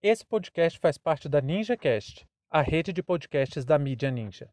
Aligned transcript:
Esse 0.00 0.24
podcast 0.24 0.78
faz 0.78 0.96
parte 0.96 1.28
da 1.28 1.40
NinjaCast, 1.40 2.24
a 2.48 2.62
rede 2.62 2.92
de 2.92 3.02
podcasts 3.02 3.64
da 3.64 3.76
mídia 3.76 4.12
Ninja. 4.12 4.48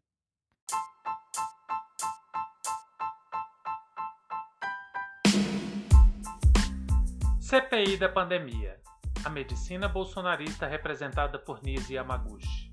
CPI 7.38 7.96
da 7.96 8.08
pandemia. 8.08 8.80
A 9.24 9.30
medicina 9.30 9.88
bolsonarista 9.88 10.66
representada 10.66 11.38
por 11.38 11.62
Nise 11.62 11.94
Yamaguchi. 11.94 12.72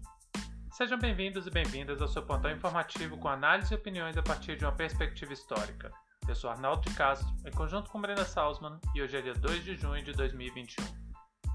Sejam 0.72 0.98
bem-vindos 0.98 1.46
e 1.46 1.52
bem-vindas 1.52 2.02
ao 2.02 2.08
seu 2.08 2.26
pontão 2.26 2.50
informativo 2.50 3.20
com 3.20 3.28
análise 3.28 3.72
e 3.72 3.78
opiniões 3.78 4.18
a 4.18 4.24
partir 4.24 4.58
de 4.58 4.66
uma 4.66 4.76
perspectiva 4.76 5.32
histórica. 5.32 5.92
Eu 6.28 6.34
sou 6.34 6.50
Arnaldo 6.50 6.90
de 6.90 6.96
Castro, 6.96 7.32
em 7.46 7.52
conjunto 7.52 7.92
com 7.92 8.02
Brenda 8.02 8.26
Salzman, 8.26 8.80
e 8.96 9.02
hoje 9.04 9.16
é 9.16 9.22
dia 9.22 9.36
2 9.36 9.64
de 9.64 9.76
junho 9.76 10.04
de 10.04 10.14
2021. 10.14 11.03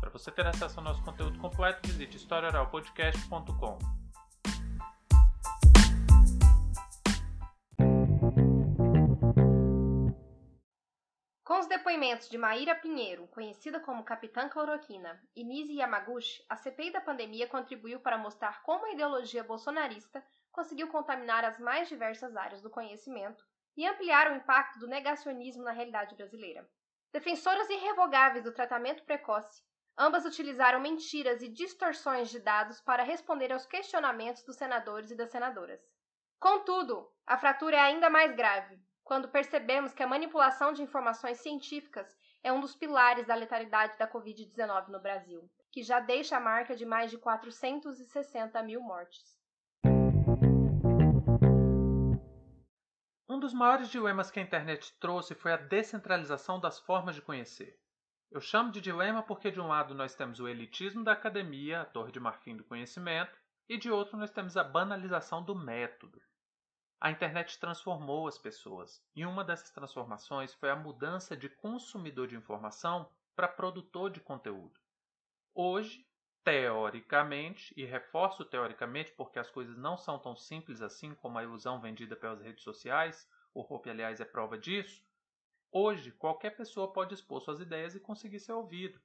Para 0.01 0.11
você 0.11 0.31
ter 0.31 0.47
acesso 0.47 0.79
ao 0.79 0.85
nosso 0.85 1.03
conteúdo 1.03 1.39
completo, 1.39 1.87
visite 1.89 2.17
historioralpodcast.com. 2.17 3.79
Com 11.45 11.59
os 11.61 11.67
depoimentos 11.67 12.29
de 12.29 12.39
Maíra 12.39 12.75
Pinheiro, 12.75 13.27
conhecida 13.29 13.81
como 13.81 14.05
Capitã 14.05 14.49
Cloroquina, 14.49 15.21
e 15.35 15.43
Nise 15.43 15.75
Yamaguchi, 15.75 16.45
a 16.49 16.55
CPI 16.55 16.93
da 16.93 17.01
pandemia 17.01 17.49
contribuiu 17.49 17.99
para 18.01 18.19
mostrar 18.19 18.63
como 18.63 18.85
a 18.85 18.93
ideologia 18.93 19.43
bolsonarista 19.43 20.23
conseguiu 20.53 20.89
contaminar 20.89 21.45
as 21.45 21.59
mais 21.59 21.89
diversas 21.89 22.37
áreas 22.37 22.63
do 22.63 22.71
conhecimento 22.71 23.45
e 23.77 23.87
ampliar 23.87 24.31
o 24.31 24.37
impacto 24.37 24.79
do 24.79 24.87
negacionismo 24.87 25.65
na 25.65 25.73
realidade 25.73 26.15
brasileira. 26.15 26.69
Defensoras 27.13 27.69
irrevogáveis 27.71 28.45
do 28.45 28.53
tratamento 28.53 29.03
precoce, 29.05 29.63
Ambas 30.01 30.25
utilizaram 30.25 30.79
mentiras 30.79 31.43
e 31.43 31.49
distorções 31.49 32.31
de 32.31 32.39
dados 32.39 32.81
para 32.81 33.03
responder 33.03 33.53
aos 33.53 33.67
questionamentos 33.67 34.45
dos 34.45 34.55
senadores 34.55 35.11
e 35.11 35.17
das 35.17 35.29
senadoras. 35.29 35.81
Contudo, 36.39 37.11
a 37.27 37.37
fratura 37.37 37.77
é 37.77 37.81
ainda 37.81 38.09
mais 38.09 38.33
grave 38.37 38.79
quando 39.03 39.29
percebemos 39.29 39.93
que 39.93 40.03
a 40.03 40.07
manipulação 40.07 40.73
de 40.73 40.83
informações 40.83 41.39
científicas 41.39 42.17
é 42.45 42.53
um 42.53 42.61
dos 42.61 42.77
pilares 42.77 43.27
da 43.27 43.35
letalidade 43.35 43.99
da 43.99 44.07
Covid-19 44.07 44.87
no 44.87 45.01
Brasil, 45.01 45.51
que 45.73 45.83
já 45.83 45.99
deixa 45.99 46.37
a 46.37 46.41
marca 46.41 46.77
de 46.77 46.87
mais 46.87 47.11
de 47.11 47.19
460 47.19 48.63
mil 48.63 48.81
mortes. 48.81 49.37
Um 53.29 53.41
dos 53.41 53.53
maiores 53.53 53.89
dilemas 53.89 54.31
que 54.31 54.39
a 54.39 54.43
internet 54.45 54.97
trouxe 55.01 55.35
foi 55.35 55.53
a 55.53 55.57
descentralização 55.57 56.61
das 56.61 56.79
formas 56.79 57.17
de 57.17 57.23
conhecer. 57.23 57.77
Eu 58.31 58.43
chamo 58.43 58.71
de 58.71 58.81
dilema 58.81 59.23
porque, 59.23 59.51
de 59.51 59.59
um 59.59 59.67
lado, 59.69 59.95
nós 59.95 60.15
temos 60.15 60.39
o 60.39 60.47
elitismo 60.47 61.03
da 61.03 61.13
academia, 61.13 61.81
a 61.81 61.85
torre 61.87 62.13
de 62.13 62.21
marfim 62.21 62.57
do 62.57 62.65
conhecimento, 62.65 63.35
e 63.67 63.79
de 63.79 63.91
outro, 63.91 64.19
nós 64.19 64.31
temos 64.31 64.57
a 64.57 64.63
banalização 64.63 65.43
do 65.43 65.55
método. 65.55 66.21
A 67.01 67.11
internet 67.11 67.59
transformou 67.59 68.29
as 68.29 68.37
pessoas, 68.37 69.03
e 69.17 69.25
uma 69.25 69.43
dessas 69.43 69.71
transformações 69.71 70.53
foi 70.53 70.69
a 70.69 70.77
mudança 70.77 71.35
de 71.35 71.49
consumidor 71.49 72.27
de 72.27 72.37
informação 72.37 73.11
para 73.35 73.49
produtor 73.49 74.11
de 74.11 74.21
conteúdo. 74.21 74.79
Hoje, 75.55 76.07
teoricamente, 76.45 77.73
e 77.77 77.85
reforço 77.85 78.45
teoricamente 78.45 79.13
porque 79.13 79.39
as 79.39 79.49
coisas 79.49 79.77
não 79.79 79.97
são 79.97 80.19
tão 80.19 80.37
simples 80.37 80.83
assim 80.83 81.15
como 81.15 81.39
a 81.39 81.43
ilusão 81.43 81.81
vendida 81.81 82.15
pelas 82.15 82.43
redes 82.43 82.63
sociais, 82.63 83.27
o 83.55 83.61
Hope, 83.61 83.89
aliás, 83.89 84.21
é 84.21 84.25
prova 84.25 84.59
disso, 84.59 85.03
Hoje, 85.71 86.13
qualquer 86.13 86.57
pessoa 86.57 86.93
pode 86.93 87.15
expor 87.15 87.43
suas 87.43 87.61
ideias 87.61 87.95
e 87.95 88.01
conseguir 88.01 88.41
ser 88.41 88.53
ouvido. 88.53 88.99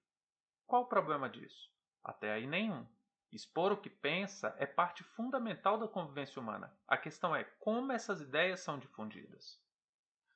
Qual 0.66 0.84
o 0.84 0.88
problema 0.88 1.30
disso? 1.30 1.70
Até 2.02 2.32
aí 2.32 2.48
nenhum. 2.48 2.88
Expor 3.34 3.72
o 3.72 3.82
que 3.82 3.90
pensa 3.90 4.56
é 4.58 4.66
parte 4.66 5.04
fundamental 5.04 5.78
da 5.78 5.88
convivência 5.88 6.42
humana. 6.42 6.72
A 6.88 6.98
questão 6.98 7.36
é 7.36 7.44
como 7.60 7.92
essas 7.92 8.22
ideias 8.22 8.62
são 8.62 8.80
difundidas. 8.80 9.60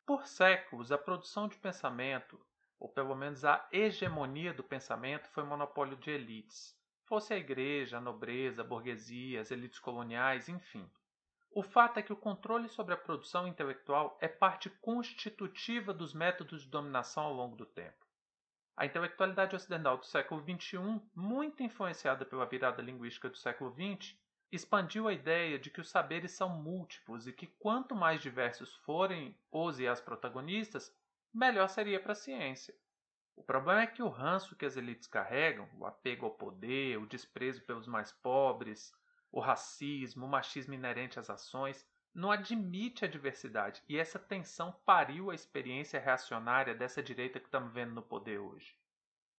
Por 0.06 0.26
séculos, 0.26 0.92
a 0.92 0.98
produção 0.98 1.48
de 1.48 1.58
pensamento, 1.58 2.40
ou 2.80 2.90
pelo 2.90 3.16
menos 3.16 3.46
a 3.46 3.68
hegemonia 3.72 4.54
do 4.54 4.64
pensamento, 4.64 5.30
foi 5.30 5.44
monopólio 5.44 5.96
de 5.96 6.12
elites. 6.12 6.78
Fosse 7.06 7.34
a 7.34 7.38
igreja, 7.38 7.98
a 7.98 8.02
nobreza, 8.02 8.64
a 8.64 8.66
burguesia, 8.66 9.40
as 9.40 9.52
elites 9.52 9.80
coloniais, 9.80 10.50
enfim. 10.50 10.90
O 11.58 11.64
fato 11.64 11.98
é 11.98 12.04
que 12.04 12.14
o 12.14 12.16
controle 12.16 12.70
sobre 12.70 12.94
a 12.94 12.98
produção 12.98 13.48
intelectual 13.48 14.16
é 14.22 14.28
parte 14.28 14.70
constitutiva 14.70 15.92
dos 15.92 16.14
métodos 16.14 16.62
de 16.62 16.70
dominação 16.70 17.24
ao 17.24 17.34
longo 17.34 17.56
do 17.56 17.66
tempo. 17.66 18.06
A 18.76 18.86
intelectualidade 18.86 19.56
ocidental 19.56 19.98
do 19.98 20.06
século 20.06 20.40
XXI, 20.40 21.02
muito 21.16 21.64
influenciada 21.64 22.24
pela 22.24 22.46
virada 22.46 22.80
linguística 22.80 23.28
do 23.28 23.40
século 23.40 23.74
XX, 23.74 24.16
expandiu 24.52 25.08
a 25.08 25.14
ideia 25.14 25.58
de 25.58 25.72
que 25.72 25.82
os 25.82 25.90
saberes 25.90 26.32
são 26.32 26.48
múltiplos 26.48 27.26
e 27.28 27.34
que 27.34 27.48
quanto 27.48 27.96
mais 27.96 28.22
diversos 28.22 28.76
forem 28.76 29.36
os 29.52 29.80
e 29.80 29.88
as 29.88 30.00
protagonistas, 30.00 30.96
melhor 31.34 31.70
seria 31.70 32.00
para 32.00 32.12
a 32.12 32.16
ciência. 32.16 32.76
O 33.36 33.42
problema 33.42 33.82
é 33.82 33.88
que 33.88 34.04
o 34.04 34.10
ranço 34.10 34.56
que 34.56 34.66
as 34.68 34.78
elites 34.78 35.08
carregam, 35.08 35.68
o 35.74 35.88
apego 35.88 36.28
ao 36.28 36.36
poder, 36.36 37.00
o 37.00 37.08
desprezo 37.08 37.64
pelos 37.64 37.88
mais 37.88 38.12
pobres, 38.12 38.94
o 39.32 39.40
racismo, 39.40 40.26
o 40.26 40.30
machismo 40.30 40.74
inerente 40.74 41.20
às 41.20 41.30
ações, 41.30 41.86
não 42.14 42.32
admite 42.32 43.06
a 43.06 43.08
diversidade. 43.08 43.84
E 43.88 43.98
essa 43.98 44.18
tensão 44.18 44.72
pariu 44.86 45.30
a 45.30 45.36
experiência 45.36 46.00
reacionária 46.00 46.74
dessa 46.74 47.04
direita 47.04 47.40
que 47.40 47.46
estamos 47.46 47.72
vendo 47.72 47.94
no 47.94 48.02
poder 48.02 48.40
hoje. 48.40 48.76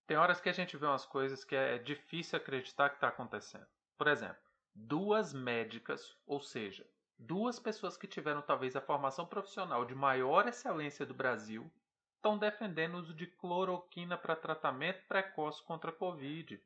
Tem 0.06 0.16
horas 0.16 0.40
que 0.40 0.48
a 0.48 0.52
gente 0.52 0.76
vê 0.76 0.86
umas 0.86 1.04
coisas 1.04 1.44
que 1.44 1.54
é 1.54 1.76
difícil 1.78 2.38
acreditar 2.38 2.88
que 2.88 2.96
está 2.96 3.08
acontecendo. 3.08 3.66
Por 3.96 4.06
exemplo, 4.06 4.42
duas 4.74 5.34
médicas, 5.34 6.16
ou 6.26 6.40
seja, 6.40 6.86
duas 7.18 7.58
pessoas 7.58 7.96
que 7.96 8.06
tiveram 8.06 8.40
talvez 8.40 8.76
a 8.76 8.80
formação 8.80 9.26
profissional 9.26 9.84
de 9.84 9.94
maior 9.94 10.46
excelência 10.46 11.04
do 11.04 11.12
Brasil, 11.12 11.70
estão 12.14 12.38
defendendo 12.38 12.94
o 12.94 12.98
uso 12.98 13.14
de 13.14 13.26
cloroquina 13.26 14.16
para 14.16 14.36
tratamento 14.36 15.06
precoce 15.06 15.62
contra 15.64 15.90
a 15.90 15.94
Covid. 15.94 16.60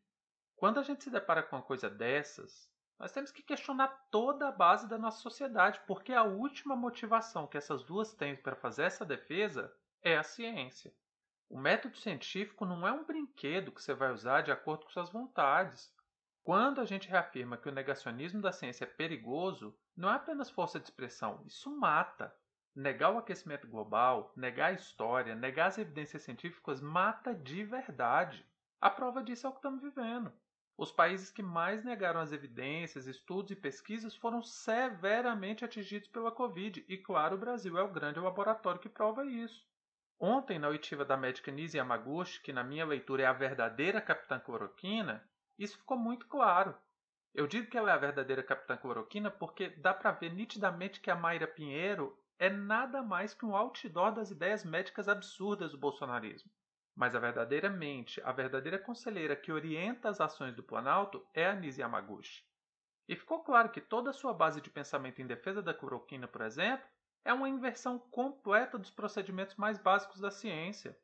Quando 0.55 0.79
a 0.79 0.83
gente 0.83 1.05
se 1.05 1.11
depara 1.11 1.43
com 1.43 1.57
uma 1.57 1.63
coisa 1.63 1.91
dessas, 1.91 2.71
nós 2.99 3.13
temos 3.13 3.33
que 3.33 3.43
questionar 3.43 3.89
toda 4.11 4.49
a 4.49 4.53
base 4.53 4.89
da 4.89 4.97
nossa 4.97 5.21
sociedade, 5.21 5.81
porque 5.87 6.13
a 6.13 6.23
última 6.23 6.77
motivação 6.77 7.47
que 7.47 7.57
essas 7.57 7.83
duas 7.83 8.15
têm 8.15 8.37
para 8.37 8.57
fazer 8.57 8.85
essa 8.85 9.05
defesa 9.05 9.75
é 10.03 10.17
a 10.17 10.23
ciência. 10.23 10.95
O 11.49 11.59
método 11.59 11.99
científico 11.99 12.65
não 12.65 12.87
é 12.89 12.93
um 12.93 13.05
brinquedo 13.05 13.73
que 13.73 13.83
você 13.83 13.93
vai 13.93 14.11
usar 14.11 14.41
de 14.41 14.51
acordo 14.51 14.85
com 14.85 14.91
suas 14.91 15.11
vontades. 15.11 15.95
Quando 16.43 16.81
a 16.81 16.85
gente 16.85 17.09
reafirma 17.09 17.59
que 17.59 17.69
o 17.69 17.73
negacionismo 17.73 18.41
da 18.41 18.51
ciência 18.51 18.85
é 18.85 18.87
perigoso, 18.87 19.77
não 19.97 20.11
é 20.11 20.15
apenas 20.15 20.51
força 20.51 20.81
de 20.81 20.87
expressão, 20.87 21.43
isso 21.47 21.71
mata. 21.71 22.35
Negar 22.75 23.11
o 23.11 23.19
aquecimento 23.19 23.69
global, 23.69 24.33
negar 24.35 24.71
a 24.71 24.73
história, 24.73 25.35
negar 25.35 25.67
as 25.67 25.77
evidências 25.77 26.23
científicas 26.23 26.81
mata 26.81 27.35
de 27.35 27.65
verdade. 27.65 28.47
A 28.81 28.89
prova 28.89 29.23
disso 29.23 29.47
é 29.47 29.51
o 29.51 29.53
que 29.53 29.59
estamos 29.59 29.83
vivendo. 29.83 30.33
Os 30.83 30.91
países 30.91 31.31
que 31.31 31.45
mais 31.45 31.85
negaram 31.85 32.19
as 32.19 32.33
evidências, 32.33 33.07
estudos 33.07 33.53
e 33.53 33.55
pesquisas 33.55 34.17
foram 34.17 34.43
severamente 34.43 35.65
atingidos 35.65 36.09
pela 36.09 36.33
Covid, 36.33 36.85
e 36.89 36.99
claro, 36.99 37.37
o 37.37 37.39
Brasil 37.39 37.79
é 37.79 37.83
o 37.85 37.93
grande 37.93 38.19
laboratório 38.19 38.81
que 38.81 38.89
prova 38.89 39.25
isso. 39.25 39.65
Ontem, 40.19 40.59
na 40.59 40.67
oitiva 40.67 41.05
da 41.05 41.17
médica 41.17 41.53
Nise 41.53 41.77
Yamaguchi, 41.77 42.41
que 42.41 42.53
na 42.53 42.65
minha 42.65 42.85
leitura 42.85 43.23
é 43.23 43.27
a 43.27 43.33
verdadeira 43.33 44.01
Capitã 44.01 44.41
Cloroquina, 44.41 45.25
isso 45.57 45.79
ficou 45.79 45.97
muito 45.97 46.27
claro. 46.27 46.75
Eu 47.33 47.47
digo 47.47 47.71
que 47.71 47.79
ela 47.79 47.93
é 47.93 47.95
a 47.95 47.99
verdadeira 47.99 48.43
Capitã 48.43 48.77
Cloroquina 48.77 49.31
porque 49.31 49.69
dá 49.69 49.95
para 49.95 50.11
ver 50.11 50.33
nitidamente 50.33 51.01
que 51.01 51.13
a 51.13 51.15
Mayra 51.15 51.47
Pinheiro 51.47 52.19
é 52.41 52.51
nada 52.51 53.05
mais 53.05 53.33
que 53.33 53.47
um 53.47 53.55
outdoor 53.55 54.11
das 54.11 54.33
ideias 54.33 54.65
médicas 54.65 55.09
absurdas 55.09 55.71
do 55.71 55.79
bolsonarismo. 55.79 56.51
Mas 56.95 57.15
a 57.15 57.19
verdadeira 57.19 57.71
mente, 57.71 58.21
a 58.23 58.33
verdadeira 58.33 58.79
conselheira 58.79 59.35
que 59.35 59.51
orienta 59.51 60.09
as 60.09 60.21
ações 60.21 60.55
do 60.55 60.63
Planalto 60.63 61.27
é 61.33 61.47
a 61.47 61.55
Nise 61.55 61.81
Yamaguchi. 61.81 62.45
E 63.09 63.17
ficou 63.17 63.43
claro 63.43 63.71
que 63.71 63.81
toda 63.81 64.11
a 64.11 64.13
sua 64.13 64.33
base 64.33 64.61
de 64.61 64.71
pensamento 64.71 65.21
em 65.21 65.27
defesa 65.27 65.63
da 65.63 65.75
cloroquina, 65.75 66.29
por 66.29 66.43
exemplo, 66.43 66.87
é 67.25 67.33
uma 67.33 67.49
inversão 67.49 67.99
completa 67.99 68.79
dos 68.79 68.91
procedimentos 68.91 69.57
mais 69.57 69.79
básicos 69.79 70.21
da 70.21 70.31
ciência. 70.31 70.97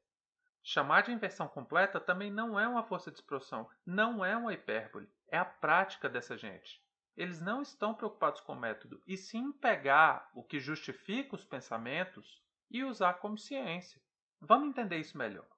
Chamar 0.63 1.03
de 1.03 1.13
inversão 1.13 1.49
completa 1.49 1.99
também 1.99 2.31
não 2.31 2.59
é 2.59 2.69
uma 2.69 2.85
força 2.85 3.11
de 3.11 3.19
expressão, 3.19 3.69
não 3.87 4.25
é 4.25 4.37
uma 4.37 4.53
hipérbole, 4.53 5.09
é 5.29 5.39
a 5.39 5.45
prática 5.45 6.09
dessa 6.09 6.37
gente. 6.37 6.83
Eles 7.17 7.41
não 7.41 7.63
estão 7.63 7.95
preocupados 7.95 8.41
com 8.41 8.53
o 8.53 8.61
método, 8.61 9.03
e 9.07 9.17
sim 9.17 9.51
pegar 9.51 10.31
o 10.35 10.43
que 10.43 10.61
justifica 10.61 11.35
os 11.35 11.45
pensamentos 11.45 12.43
e 12.71 12.85
usar 12.85 13.15
como 13.15 13.39
ciência. 13.39 14.01
Vamos 14.41 14.69
entender 14.69 14.99
isso 14.99 15.19
melhor. 15.19 15.49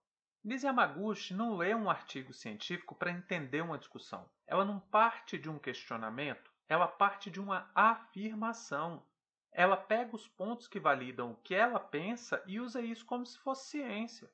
Lise 0.42 0.66
Yamaguchi 0.66 1.34
não 1.34 1.54
lê 1.54 1.74
um 1.74 1.90
artigo 1.90 2.32
científico 2.32 2.94
para 2.94 3.10
entender 3.10 3.60
uma 3.60 3.76
discussão. 3.76 4.26
Ela 4.46 4.64
não 4.64 4.80
parte 4.80 5.36
de 5.36 5.50
um 5.50 5.58
questionamento, 5.58 6.50
ela 6.66 6.88
parte 6.88 7.30
de 7.30 7.38
uma 7.38 7.70
afirmação. 7.74 9.04
Ela 9.52 9.76
pega 9.76 10.16
os 10.16 10.26
pontos 10.26 10.66
que 10.66 10.80
validam 10.80 11.32
o 11.32 11.36
que 11.36 11.54
ela 11.54 11.78
pensa 11.78 12.42
e 12.46 12.58
usa 12.58 12.80
isso 12.80 13.04
como 13.04 13.26
se 13.26 13.38
fosse 13.40 13.68
ciência. 13.68 14.30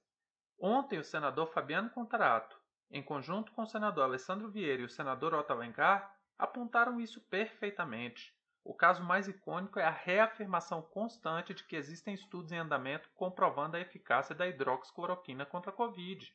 Ontem, 0.58 0.99
o 0.99 1.05
senador 1.05 1.49
Fabiano 1.49 1.91
Contarato, 1.91 2.56
em 2.88 3.02
conjunto 3.02 3.50
com 3.50 3.62
o 3.62 3.67
senador 3.67 4.05
Alessandro 4.05 4.49
Vieira 4.49 4.82
e 4.82 4.85
o 4.85 4.88
senador 4.88 5.35
Otto 5.35 5.52
Alencar, 5.52 6.17
apontaram 6.38 7.00
isso 7.00 7.20
perfeitamente. 7.23 8.36
O 8.68 8.74
caso 8.74 9.00
mais 9.00 9.28
icônico 9.28 9.78
é 9.78 9.84
a 9.84 9.92
reafirmação 9.92 10.82
constante 10.82 11.54
de 11.54 11.62
que 11.62 11.76
existem 11.76 12.14
estudos 12.14 12.50
em 12.50 12.58
andamento 12.58 13.08
comprovando 13.14 13.76
a 13.76 13.80
eficácia 13.80 14.34
da 14.34 14.44
hidroxicloroquina 14.48 15.46
contra 15.46 15.70
a 15.70 15.74
Covid. 15.74 16.34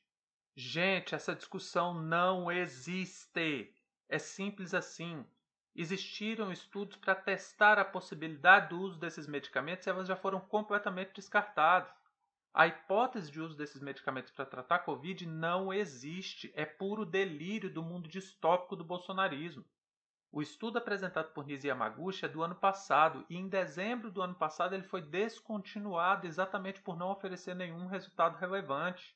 Gente, 0.56 1.14
essa 1.14 1.36
discussão 1.36 1.94
não 1.94 2.50
existe. 2.50 3.76
É 4.08 4.18
simples 4.18 4.74
assim. 4.74 5.26
Existiram 5.76 6.54
estudos 6.54 6.96
para 6.96 7.16
testar 7.16 7.78
a 7.78 7.84
possibilidade 7.84 8.70
do 8.70 8.80
uso 8.80 8.98
desses 8.98 9.28
medicamentos 9.28 9.86
e 9.86 9.90
elas 9.90 10.08
já 10.08 10.16
foram 10.16 10.40
completamente 10.40 11.12
descartadas. 11.14 11.92
A 12.54 12.66
hipótese 12.66 13.30
de 13.30 13.42
uso 13.42 13.58
desses 13.58 13.82
medicamentos 13.82 14.32
para 14.32 14.46
tratar 14.46 14.76
a 14.76 14.80
Covid 14.80 15.26
não 15.26 15.74
existe. 15.74 16.50
É 16.56 16.66
puro 16.66 17.06
delírio 17.06 17.70
do 17.70 17.84
mundo 17.84 18.08
distópico 18.08 18.78
do 18.78 18.86
bolsonarismo. 18.86 19.66
O 20.34 20.42
estudo 20.42 20.78
apresentado 20.78 21.34
por 21.34 21.46
Nisi 21.46 21.68
Yamaguchi 21.68 22.24
é 22.24 22.30
do 22.30 22.42
ano 22.42 22.56
passado 22.56 23.26
e 23.30 23.36
em 23.36 23.50
dezembro 23.50 24.10
do 24.10 24.22
ano 24.22 24.34
passado 24.34 24.74
ele 24.74 24.84
foi 24.84 25.02
descontinuado 25.02 26.26
exatamente 26.26 26.82
por 26.82 26.96
não 26.96 27.12
oferecer 27.12 27.54
nenhum 27.54 27.86
resultado 27.88 28.38
relevante. 28.38 29.14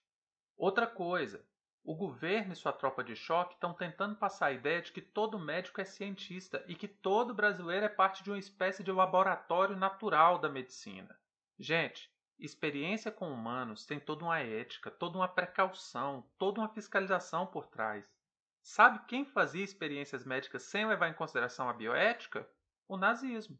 Outra 0.57 0.85
coisa, 0.85 1.47
o 1.85 1.95
governo 1.95 2.51
e 2.51 2.56
sua 2.56 2.73
tropa 2.73 3.01
de 3.01 3.15
choque 3.15 3.53
estão 3.53 3.73
tentando 3.73 4.17
passar 4.17 4.47
a 4.47 4.51
ideia 4.51 4.81
de 4.81 4.91
que 4.91 5.01
todo 5.01 5.39
médico 5.39 5.79
é 5.79 5.85
cientista 5.85 6.65
e 6.67 6.75
que 6.75 6.88
todo 6.88 7.33
brasileiro 7.33 7.85
é 7.85 7.89
parte 7.89 8.21
de 8.21 8.29
uma 8.29 8.39
espécie 8.39 8.83
de 8.83 8.91
laboratório 8.91 9.77
natural 9.77 10.38
da 10.38 10.50
medicina. 10.50 11.17
Gente, 11.57 12.12
experiência 12.38 13.09
com 13.09 13.31
humanos 13.31 13.85
tem 13.85 14.01
toda 14.01 14.25
uma 14.25 14.39
ética, 14.39 14.91
toda 14.91 15.17
uma 15.17 15.29
precaução, 15.29 16.27
toda 16.38 16.59
uma 16.59 16.67
fiscalização 16.67 17.47
por 17.47 17.67
trás. 17.67 18.14
Sabe 18.67 19.06
quem 19.07 19.23
fazia 19.23 19.63
experiências 19.63 20.25
médicas 20.25 20.63
sem 20.63 20.88
levar 20.88 21.07
em 21.07 21.13
consideração 21.13 21.69
a 21.69 21.73
bioética? 21.73 22.50
O 22.88 22.97
nazismo. 22.97 23.59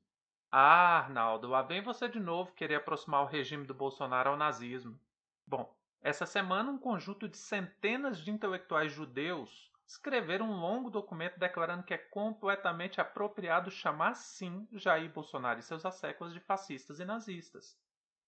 Ah, 0.52 0.98
Arnaldo, 0.98 1.48
lá 1.48 1.62
vem 1.62 1.84
você 1.84 2.10
de 2.10 2.20
novo 2.20 2.54
querer 2.54 2.74
aproximar 2.74 3.22
o 3.22 3.28
regime 3.28 3.68
do 3.68 3.74
Bolsonaro 3.76 4.32
ao 4.32 4.36
nazismo. 4.36 5.00
Bom, 5.46 5.72
essa 6.02 6.26
semana 6.26 6.72
um 6.72 6.80
conjunto 6.80 7.30
de 7.30 7.38
centenas 7.38 8.18
de 8.18 8.32
intelectuais 8.32 8.92
judeus 8.92 9.72
escreveram 9.86 10.50
um 10.50 10.60
longo 10.60 10.90
documento 10.90 11.38
declarando 11.38 11.84
que 11.84 11.94
é 11.94 12.00
completamente 12.00 13.00
apropriado 13.00 13.70
chamar 13.70 14.16
sim 14.16 14.68
Jair 14.72 15.14
Bolsonaro 15.14 15.60
e 15.60 15.64
seus 15.64 15.86
asseclas 15.86 16.34
de 16.34 16.40
fascistas 16.40 17.00
e 17.00 17.06
nazistas. 17.06 17.78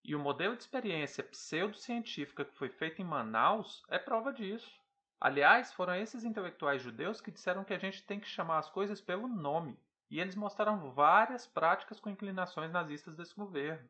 E 0.03 0.15
o 0.15 0.19
modelo 0.19 0.55
de 0.55 0.61
experiência 0.61 1.23
pseudocientífica 1.23 2.45
que 2.45 2.55
foi 2.55 2.69
feito 2.69 3.01
em 3.01 3.05
Manaus 3.05 3.83
é 3.89 3.97
prova 3.97 4.31
disso. 4.31 4.79
Aliás, 5.19 5.73
foram 5.73 5.95
esses 5.95 6.23
intelectuais 6.23 6.81
judeus 6.81 7.19
que 7.19 7.31
disseram 7.31 7.63
que 7.63 7.73
a 7.73 7.79
gente 7.79 8.03
tem 8.03 8.19
que 8.19 8.27
chamar 8.27 8.59
as 8.59 8.69
coisas 8.69 9.01
pelo 9.01 9.27
nome, 9.27 9.79
e 10.09 10.19
eles 10.19 10.35
mostraram 10.35 10.91
várias 10.91 11.47
práticas 11.47 11.99
com 11.99 12.09
inclinações 12.09 12.71
nazistas 12.71 13.15
desse 13.15 13.35
governo. 13.35 13.89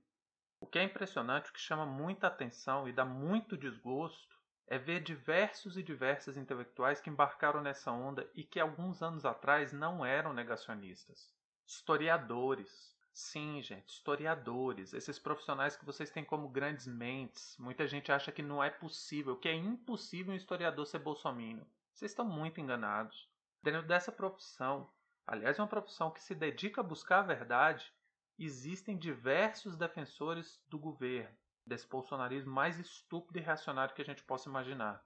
O 0.59 0.65
que 0.65 0.79
é 0.79 0.83
impressionante, 0.83 1.49
o 1.49 1.53
que 1.53 1.59
chama 1.59 1.85
muita 1.85 2.27
atenção 2.27 2.87
e 2.87 2.93
dá 2.93 3.05
muito 3.05 3.57
desgosto, 3.57 4.35
é 4.67 4.77
ver 4.77 5.01
diversos 5.01 5.77
e 5.77 5.83
diversas 5.83 6.35
intelectuais 6.35 6.99
que 6.99 7.09
embarcaram 7.09 7.61
nessa 7.61 7.91
onda 7.91 8.29
e 8.33 8.43
que 8.43 8.59
alguns 8.59 9.03
anos 9.03 9.23
atrás 9.23 9.71
não 9.71 10.05
eram 10.05 10.33
negacionistas. 10.33 11.31
Historiadores, 11.65 12.96
Sim, 13.19 13.63
gente, 13.63 13.89
historiadores, 13.89 14.93
esses 14.93 15.17
profissionais 15.17 15.75
que 15.75 15.83
vocês 15.83 16.11
têm 16.11 16.23
como 16.23 16.47
grandes 16.47 16.85
mentes. 16.85 17.57
Muita 17.57 17.87
gente 17.87 18.11
acha 18.11 18.31
que 18.31 18.43
não 18.43 18.63
é 18.63 18.69
possível, 18.69 19.35
que 19.35 19.49
é 19.49 19.55
impossível 19.55 20.31
um 20.31 20.37
historiador 20.37 20.85
ser 20.85 20.99
bolsominion. 20.99 21.65
Vocês 21.91 22.11
estão 22.11 22.23
muito 22.23 22.61
enganados. 22.61 23.27
Dentro 23.63 23.81
dessa 23.81 24.11
profissão, 24.11 24.87
aliás, 25.25 25.57
é 25.57 25.61
uma 25.63 25.67
profissão 25.67 26.11
que 26.11 26.21
se 26.21 26.35
dedica 26.35 26.81
a 26.81 26.83
buscar 26.83 27.21
a 27.21 27.23
verdade, 27.23 27.91
existem 28.37 28.95
diversos 28.95 29.75
defensores 29.75 30.63
do 30.67 30.77
governo, 30.77 31.35
desse 31.65 31.87
bolsonarismo 31.87 32.53
mais 32.53 32.77
estúpido 32.77 33.39
e 33.39 33.41
reacionário 33.41 33.95
que 33.95 34.01
a 34.03 34.05
gente 34.05 34.21
possa 34.21 34.47
imaginar. 34.47 35.03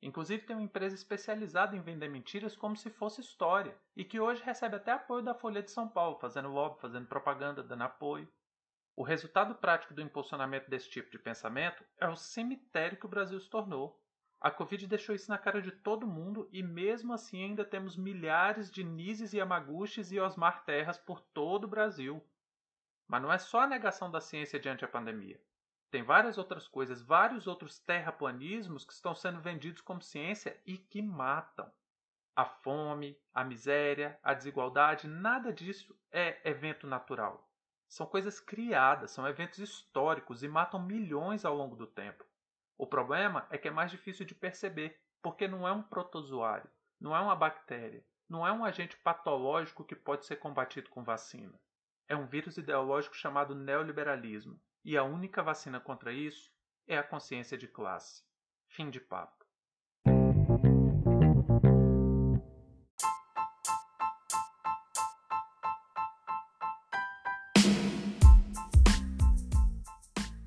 Inclusive 0.00 0.44
tem 0.44 0.54
uma 0.54 0.62
empresa 0.62 0.94
especializada 0.94 1.76
em 1.76 1.80
vender 1.80 2.08
mentiras 2.08 2.56
como 2.56 2.76
se 2.76 2.88
fosse 2.88 3.20
história, 3.20 3.76
e 3.96 4.04
que 4.04 4.20
hoje 4.20 4.42
recebe 4.42 4.76
até 4.76 4.92
apoio 4.92 5.24
da 5.24 5.34
Folha 5.34 5.62
de 5.62 5.70
São 5.70 5.88
Paulo, 5.88 6.18
fazendo 6.20 6.48
lobby, 6.48 6.80
fazendo 6.80 7.06
propaganda, 7.06 7.62
dando 7.62 7.82
apoio. 7.82 8.28
O 8.94 9.02
resultado 9.02 9.54
prático 9.54 9.94
do 9.94 10.02
impulsionamento 10.02 10.70
desse 10.70 10.88
tipo 10.90 11.10
de 11.10 11.18
pensamento 11.18 11.84
é 12.00 12.08
o 12.08 12.16
cemitério 12.16 12.98
que 12.98 13.06
o 13.06 13.08
Brasil 13.08 13.38
se 13.40 13.48
tornou. 13.48 14.00
A 14.40 14.52
Covid 14.52 14.86
deixou 14.86 15.16
isso 15.16 15.28
na 15.30 15.38
cara 15.38 15.60
de 15.60 15.72
todo 15.72 16.06
mundo 16.06 16.48
e 16.52 16.62
mesmo 16.62 17.12
assim 17.12 17.42
ainda 17.42 17.64
temos 17.64 17.96
milhares 17.96 18.70
de 18.70 18.84
Nises 18.84 19.32
e 19.32 19.38
Yamaguchis 19.38 20.12
e 20.12 20.20
Osmar 20.20 20.64
Terras 20.64 20.96
por 20.96 21.20
todo 21.20 21.64
o 21.64 21.68
Brasil. 21.68 22.24
Mas 23.06 23.20
não 23.20 23.32
é 23.32 23.38
só 23.38 23.62
a 23.62 23.66
negação 23.66 24.10
da 24.10 24.20
ciência 24.20 24.60
diante 24.60 24.84
a 24.84 24.88
pandemia. 24.88 25.40
Tem 25.90 26.02
várias 26.02 26.36
outras 26.36 26.68
coisas, 26.68 27.00
vários 27.00 27.46
outros 27.46 27.78
terraplanismos 27.78 28.84
que 28.84 28.92
estão 28.92 29.14
sendo 29.14 29.40
vendidos 29.40 29.80
como 29.80 30.02
ciência 30.02 30.60
e 30.66 30.76
que 30.76 31.00
matam. 31.00 31.70
A 32.36 32.44
fome, 32.44 33.18
a 33.32 33.42
miséria, 33.42 34.18
a 34.22 34.34
desigualdade, 34.34 35.08
nada 35.08 35.52
disso 35.52 35.98
é 36.12 36.38
evento 36.48 36.86
natural. 36.86 37.48
São 37.88 38.06
coisas 38.06 38.38
criadas, 38.38 39.12
são 39.12 39.26
eventos 39.26 39.58
históricos 39.58 40.42
e 40.42 40.48
matam 40.48 40.78
milhões 40.80 41.46
ao 41.46 41.56
longo 41.56 41.74
do 41.74 41.86
tempo. 41.86 42.22
O 42.76 42.86
problema 42.86 43.46
é 43.50 43.56
que 43.56 43.66
é 43.66 43.70
mais 43.70 43.90
difícil 43.90 44.26
de 44.26 44.34
perceber, 44.34 45.00
porque 45.22 45.48
não 45.48 45.66
é 45.66 45.72
um 45.72 45.82
protozoário, 45.82 46.70
não 47.00 47.16
é 47.16 47.18
uma 47.18 47.34
bactéria, 47.34 48.04
não 48.28 48.46
é 48.46 48.52
um 48.52 48.62
agente 48.62 48.96
patológico 48.98 49.84
que 49.84 49.96
pode 49.96 50.26
ser 50.26 50.36
combatido 50.36 50.90
com 50.90 51.02
vacina. 51.02 51.58
É 52.06 52.14
um 52.14 52.26
vírus 52.26 52.58
ideológico 52.58 53.16
chamado 53.16 53.54
neoliberalismo, 53.54 54.60
e 54.88 54.96
a 54.96 55.04
única 55.04 55.42
vacina 55.42 55.78
contra 55.78 56.14
isso 56.14 56.50
é 56.86 56.96
a 56.96 57.02
consciência 57.02 57.58
de 57.58 57.68
classe. 57.68 58.22
Fim 58.68 58.88
de 58.88 58.98
papo. 58.98 59.44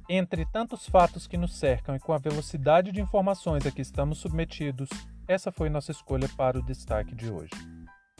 Entre 0.09 0.43
tantos 0.51 0.89
fatos 0.89 1.27
que 1.27 1.37
nos 1.37 1.59
cercam 1.59 1.95
e 1.95 1.99
com 1.99 2.11
a 2.11 2.17
velocidade 2.17 2.91
de 2.91 2.99
informações 2.99 3.63
a 3.67 3.71
que 3.71 3.83
estamos 3.83 4.17
submetidos, 4.17 4.89
essa 5.27 5.51
foi 5.51 5.69
nossa 5.69 5.91
escolha 5.91 6.27
para 6.35 6.57
o 6.57 6.65
destaque 6.65 7.13
de 7.13 7.29
hoje. 7.29 7.51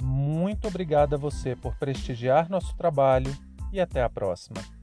Muito 0.01 0.69
obrigado 0.69 1.15
a 1.15 1.19
você 1.19 1.55
por 1.55 1.75
prestigiar 1.77 2.49
nosso 2.49 2.75
trabalho 2.77 3.37
e 3.73 3.81
até 3.81 4.03
a 4.03 4.09
próxima. 4.09 4.80